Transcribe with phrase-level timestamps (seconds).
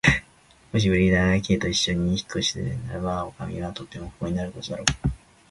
[0.73, 4.85] もしフリーダが Ｋ といっしょに引っ越しでもするなら、おかみはとても不幸になることだろう。